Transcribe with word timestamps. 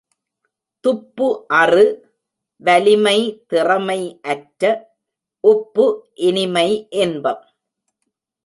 துப்பு 0.85 1.27
அறு—வலிமை 1.49 3.17
திறமை 3.47 3.99
அற்ற, 4.23 4.63
உப்பு—இனிமை, 5.43 6.67
இன்பம். 7.03 7.43